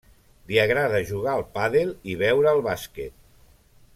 [0.51, 3.17] Li agrada jugar al pàdel i veure el bàsquet.